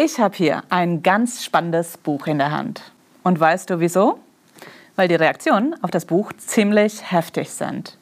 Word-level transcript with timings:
Ich 0.00 0.20
habe 0.20 0.36
hier 0.36 0.62
ein 0.68 1.02
ganz 1.02 1.44
spannendes 1.44 1.98
Buch 1.98 2.28
in 2.28 2.38
der 2.38 2.52
Hand. 2.52 2.92
Und 3.24 3.40
weißt 3.40 3.68
du 3.68 3.80
wieso? 3.80 4.20
Weil 4.94 5.08
die 5.08 5.16
Reaktionen 5.16 5.74
auf 5.82 5.90
das 5.90 6.04
Buch 6.04 6.32
ziemlich 6.36 7.10
heftig 7.10 7.50
sind. 7.50 7.98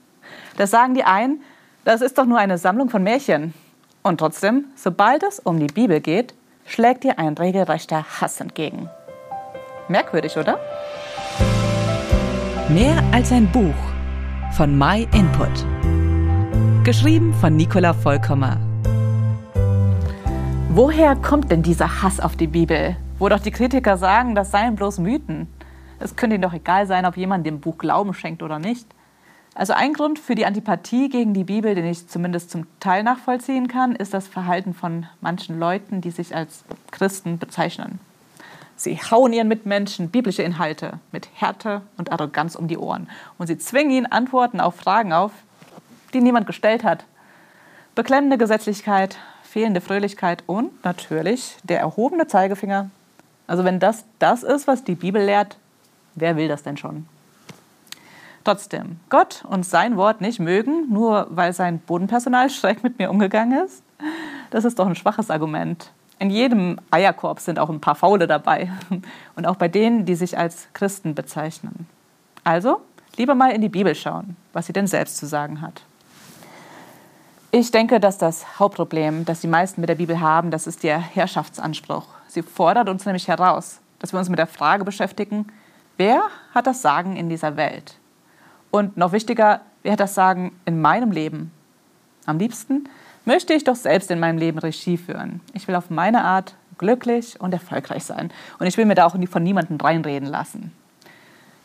Das 0.59 0.71
sagen 0.71 0.93
die 0.93 1.05
einen, 1.05 1.41
das 1.87 2.03
ist 2.03 2.19
doch 2.19 2.27
nur 2.27 2.37
eine 2.37 2.59
Sammlung 2.59 2.91
von 2.91 3.03
Märchen. 3.03 3.55
Und 4.03 4.19
trotzdem, 4.19 4.67
sobald 4.75 5.23
es 5.23 5.39
um 5.39 5.59
die 5.59 5.73
Bibel 5.73 6.03
geht, 6.03 6.35
schlägt 6.67 7.03
dir 7.03 7.19
ein 7.19 7.33
regelrechter 7.33 8.05
Hass 8.21 8.43
entgegen. 8.43 8.91
Merkwürdig, 9.89 10.37
oder? 10.37 10.61
Mehr 12.69 13.03
als 13.11 13.33
ein 13.33 13.51
Buch 13.51 13.75
von 14.55 14.77
My 14.77 15.09
Input. 15.15 15.65
Geschrieben 16.85 17.33
von 17.41 17.57
Nicola 17.57 17.95
Vollkommer. 17.95 18.59
Woher 20.79 21.17
kommt 21.17 21.51
denn 21.51 21.63
dieser 21.63 22.03
Hass 22.03 22.21
auf 22.21 22.37
die 22.37 22.49
Bibel? 22.49 22.97
Wo 23.19 23.31
doch 23.31 23.41
die 23.41 23.51
Kritiker 23.51 23.97
sagen, 23.97 24.35
das 24.35 24.51
seien 24.51 24.77
bloß 24.77 24.99
Mythen. 24.99 25.49
Es 26.01 26.17
könnte 26.17 26.35
ihnen 26.37 26.43
doch 26.43 26.53
egal 26.53 26.87
sein, 26.87 27.07
ob 27.07 27.17
jemand 27.17 27.47
dem 27.47 27.61
Buch 27.61 27.79
Glauben 27.79 28.13
schenkt 28.13 28.43
oder 28.43 28.59
nicht. 28.59 28.87
Also 29.55 29.73
ein 29.73 29.95
Grund 29.95 30.19
für 30.19 30.35
die 30.35 30.45
Antipathie 30.45 31.09
gegen 31.09 31.33
die 31.33 31.45
Bibel, 31.45 31.75
den 31.75 31.87
ich 31.87 32.07
zumindest 32.09 32.51
zum 32.51 32.67
Teil 32.79 33.05
nachvollziehen 33.05 33.69
kann, 33.69 33.97
ist 33.97 34.13
das 34.13 34.29
Verhalten 34.29 34.75
von 34.75 35.07
manchen 35.23 35.59
Leuten, 35.59 36.03
die 36.03 36.11
sich 36.11 36.37
als 36.37 36.63
Christen 36.91 37.39
bezeichnen. 37.39 37.99
Sie 38.77 38.99
hauen 38.99 39.33
ihren 39.33 39.49
Mitmenschen 39.49 40.11
biblische 40.11 40.43
Inhalte 40.43 41.01
mit 41.11 41.31
Härte 41.33 41.81
und 41.97 42.13
Arroganz 42.13 42.55
um 42.55 42.69
die 42.69 42.77
Ohren 42.77 43.09
und 43.39 43.47
sie 43.47 43.57
zwingen 43.57 43.93
ihnen 43.93 44.13
Antworten 44.13 44.61
auf 44.61 44.77
Fragen 44.77 45.15
auf, 45.15 45.33
die 46.13 46.21
niemand 46.21 46.47
gestellt 46.47 46.85
hat. 46.85 47.07
Beklemmende 47.95 48.37
Gesetzlichkeit, 48.37 49.17
fehlende 49.47 49.81
Fröhlichkeit 49.81 50.45
und 50.47 50.85
natürlich 50.85 51.57
der 51.63 51.81
erhobene 51.81 52.27
Zeigefinger. 52.27 52.91
Also 53.47 53.65
wenn 53.65 53.79
das 53.79 54.05
das 54.19 54.43
ist, 54.43 54.67
was 54.67 54.85
die 54.85 54.95
Bibel 54.95 55.23
lehrt, 55.23 55.57
wer 56.15 56.37
will 56.37 56.49
das 56.49 56.63
denn 56.63 56.77
schon? 56.77 57.07
Trotzdem, 58.45 59.01
Gott 59.09 59.45
und 59.49 59.65
sein 59.65 59.97
Wort 59.97 60.21
nicht 60.21 60.39
mögen, 60.39 60.89
nur 60.89 61.27
weil 61.31 61.53
sein 61.53 61.79
Bodenpersonal 61.81 62.51
schräg 62.51 62.83
mit 62.83 62.99
mir 62.99 63.11
umgegangen 63.11 63.65
ist, 63.65 63.83
das 64.51 64.65
ist 64.65 64.79
doch 64.79 64.87
ein 64.87 64.95
schwaches 64.95 65.31
Argument. 65.31 65.91
In 66.19 66.31
jedem 66.31 66.79
Eierkorb 66.91 67.41
sind 67.41 67.59
auch 67.59 67.69
ein 67.69 67.81
paar 67.81 67.95
Faule 67.95 68.27
dabei. 68.27 68.71
Und 69.37 69.47
auch 69.47 69.57
bei 69.57 69.69
denen, 69.69 70.07
die 70.07 70.15
sich 70.15 70.39
als 70.39 70.69
Christen 70.73 71.15
bezeichnen. 71.15 71.87
Also, 72.43 72.81
lieber 73.17 73.35
mal 73.35 73.51
in 73.51 73.61
die 73.61 73.69
Bibel 73.69 73.95
schauen, 73.95 74.37
was 74.53 74.67
sie 74.67 74.73
denn 74.73 74.87
selbst 74.87 75.19
zu 75.19 75.27
sagen 75.27 75.61
hat. 75.61 75.83
Ich 77.53 77.71
denke, 77.71 78.01
dass 78.01 78.19
das 78.19 78.59
Hauptproblem, 78.59 79.25
das 79.25 79.41
die 79.41 79.47
meisten 79.47 79.81
mit 79.81 79.89
der 79.89 79.95
Bibel 79.95 80.21
haben, 80.21 80.51
das 80.51 80.67
ist 80.67 80.83
der 80.83 80.99
Herrschaftsanspruch. 80.99 82.07
Sie 82.29 82.43
fordert 82.43 82.89
uns 82.89 83.07
nämlich 83.07 83.29
heraus, 83.29 83.81
dass 83.99 84.13
wir 84.13 84.19
uns 84.19 84.29
mit 84.29 84.39
der 84.39 84.47
Frage 84.47 84.85
beschäftigen, 84.85 85.47
wer 85.97 86.23
hat 86.55 86.67
das 86.67 86.83
Sagen 86.83 87.17
in 87.17 87.29
dieser 87.29 87.57
Welt? 87.57 87.97
Und 88.71 88.97
noch 88.97 89.13
wichtiger, 89.13 89.61
wer 89.83 89.93
hat 89.93 90.01
das 90.01 90.15
Sagen 90.15 90.59
in 90.67 90.81
meinem 90.81 91.13
Leben? 91.13 91.53
Am 92.27 92.39
liebsten 92.39 92.89
möchte 93.25 93.55
ich 93.55 93.65
doch 93.65 93.77
selbst 93.77 94.11
in 94.11 94.21
meinem 94.21 94.39
Leben 94.39 94.59
Regie 94.59 94.97
führen. 94.97 95.41
Ich 95.55 95.69
will 95.69 95.77
auf 95.77 95.89
meine 95.89 96.25
Art 96.25 96.57
glücklich 96.79 97.41
und 97.41 97.53
erfolgreich 97.53 98.05
sein. 98.05 98.31
Und 98.59 98.67
ich 98.67 98.77
will 98.77 98.85
mir 98.85 98.97
da 98.97 99.07
auch 99.07 99.17
von 99.29 99.43
niemandem 99.43 99.79
reinreden 99.79 100.29
lassen. 100.29 100.73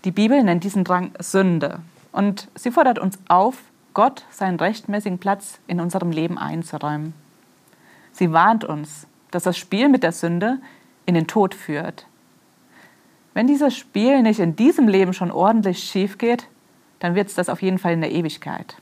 Die 0.06 0.12
Bibel 0.12 0.42
nennt 0.44 0.64
diesen 0.64 0.84
Drang 0.84 1.12
Sünde. 1.20 1.80
Und 2.12 2.48
sie 2.56 2.72
fordert 2.72 3.00
uns 3.00 3.20
auf, 3.28 3.58
Gott 3.94 4.26
seinen 4.30 4.60
rechtmäßigen 4.60 5.20
Platz 5.20 5.60
in 5.68 5.80
unserem 5.80 6.12
Leben 6.12 6.38
einzuräumen. 6.38 7.14
Sie 8.14 8.32
warnt 8.32 8.64
uns, 8.64 9.08
dass 9.32 9.44
das 9.44 9.58
Spiel 9.58 9.90
mit 9.90 10.04
der 10.04 10.12
Sünde 10.12 10.60
in 11.06 11.16
den 11.16 11.28
Tod 11.28 11.56
führt. 11.56 12.06
Wenn 13.34 13.48
dieses 13.48 13.76
Spiel 13.76 14.22
nicht 14.22 14.40
in 14.40 14.56
diesem 14.56 14.88
Leben 14.88 15.14
schon 15.14 15.32
ordentlich 15.32 15.84
schief 15.84 16.18
geht, 16.18 16.48
dann 17.00 17.16
wird 17.16 17.28
es 17.28 17.36
das 17.36 17.50
auf 17.50 17.62
jeden 17.62 17.80
Fall 17.80 17.94
in 17.94 18.02
der 18.02 18.12
Ewigkeit. 18.12 18.76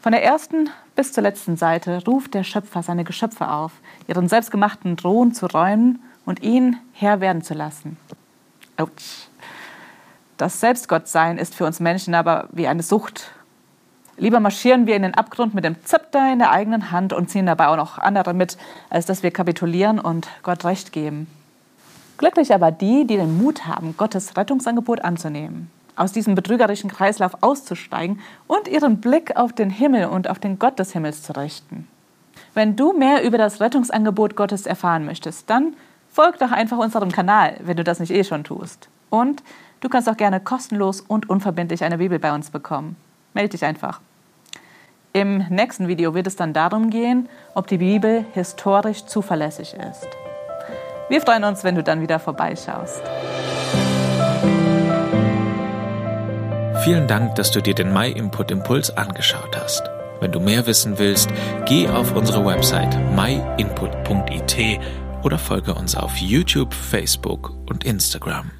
Von 0.00 0.12
der 0.12 0.24
ersten 0.24 0.68
bis 0.96 1.12
zur 1.12 1.22
letzten 1.22 1.56
Seite 1.56 2.04
ruft 2.04 2.34
der 2.34 2.42
Schöpfer 2.42 2.82
seine 2.82 3.04
Geschöpfe 3.04 3.48
auf, 3.48 3.72
ihren 4.08 4.28
selbstgemachten 4.28 4.96
Thron 4.96 5.32
zu 5.32 5.46
räumen 5.46 6.02
und 6.26 6.42
ihn 6.42 6.76
Herr 6.92 7.20
werden 7.20 7.42
zu 7.42 7.54
lassen. 7.54 7.96
Autsch. 8.76 9.28
Das 10.36 10.60
Selbstgottsein 10.60 11.38
ist 11.38 11.54
für 11.54 11.64
uns 11.64 11.78
Menschen 11.78 12.14
aber 12.14 12.48
wie 12.50 12.66
eine 12.66 12.82
Sucht 12.82 13.30
Lieber 14.18 14.40
marschieren 14.40 14.86
wir 14.86 14.94
in 14.94 15.02
den 15.02 15.14
Abgrund 15.14 15.54
mit 15.54 15.64
dem 15.64 15.82
Zepter 15.84 16.32
in 16.32 16.38
der 16.38 16.50
eigenen 16.50 16.90
Hand 16.90 17.12
und 17.12 17.30
ziehen 17.30 17.46
dabei 17.46 17.68
auch 17.68 17.76
noch 17.76 17.98
andere 17.98 18.34
mit, 18.34 18.58
als 18.90 19.06
dass 19.06 19.22
wir 19.22 19.30
kapitulieren 19.30 19.98
und 19.98 20.28
Gott 20.42 20.64
Recht 20.64 20.92
geben. 20.92 21.26
Glücklich 22.18 22.54
aber 22.54 22.70
die, 22.70 23.06
die 23.06 23.16
den 23.16 23.38
Mut 23.42 23.66
haben, 23.66 23.96
Gottes 23.96 24.36
Rettungsangebot 24.36 25.02
anzunehmen, 25.02 25.70
aus 25.96 26.12
diesem 26.12 26.34
betrügerischen 26.34 26.90
Kreislauf 26.90 27.38
auszusteigen 27.40 28.20
und 28.46 28.68
ihren 28.68 29.00
Blick 29.00 29.36
auf 29.36 29.52
den 29.52 29.70
Himmel 29.70 30.06
und 30.06 30.28
auf 30.28 30.38
den 30.38 30.58
Gott 30.58 30.78
des 30.78 30.92
Himmels 30.92 31.22
zu 31.22 31.34
richten. 31.36 31.88
Wenn 32.54 32.76
du 32.76 32.92
mehr 32.92 33.24
über 33.24 33.38
das 33.38 33.60
Rettungsangebot 33.60 34.36
Gottes 34.36 34.66
erfahren 34.66 35.06
möchtest, 35.06 35.48
dann 35.48 35.74
folg 36.10 36.38
doch 36.38 36.52
einfach 36.52 36.78
unserem 36.78 37.10
Kanal, 37.10 37.56
wenn 37.64 37.78
du 37.78 37.84
das 37.84 37.98
nicht 37.98 38.12
eh 38.12 38.24
schon 38.24 38.44
tust. 38.44 38.88
Und 39.08 39.42
du 39.80 39.88
kannst 39.88 40.08
auch 40.08 40.16
gerne 40.16 40.38
kostenlos 40.38 41.00
und 41.00 41.30
unverbindlich 41.30 41.82
eine 41.82 41.98
Bibel 41.98 42.18
bei 42.18 42.34
uns 42.34 42.50
bekommen. 42.50 42.96
Melde 43.34 43.50
dich 43.50 43.64
einfach. 43.64 44.00
Im 45.12 45.46
nächsten 45.50 45.88
Video 45.88 46.14
wird 46.14 46.26
es 46.26 46.36
dann 46.36 46.54
darum 46.54 46.88
gehen, 46.88 47.28
ob 47.54 47.66
die 47.66 47.78
Bibel 47.78 48.24
historisch 48.32 49.04
zuverlässig 49.04 49.74
ist. 49.74 50.08
Wir 51.08 51.20
freuen 51.20 51.44
uns, 51.44 51.64
wenn 51.64 51.74
du 51.74 51.82
dann 51.82 52.00
wieder 52.00 52.18
vorbeischaust. 52.18 53.02
Vielen 56.82 57.06
Dank, 57.06 57.34
dass 57.34 57.50
du 57.50 57.60
dir 57.60 57.74
den 57.74 57.92
My 57.92 58.10
Input 58.10 58.50
Impuls 58.50 58.96
angeschaut 58.96 59.56
hast. 59.56 59.82
Wenn 60.20 60.32
du 60.32 60.40
mehr 60.40 60.66
wissen 60.66 60.98
willst, 60.98 61.30
geh 61.66 61.88
auf 61.88 62.14
unsere 62.14 62.44
Website 62.44 62.96
myinput.it 63.14 64.80
oder 65.22 65.38
folge 65.38 65.74
uns 65.74 65.94
auf 65.94 66.16
YouTube, 66.16 66.72
Facebook 66.72 67.52
und 67.68 67.84
Instagram. 67.84 68.50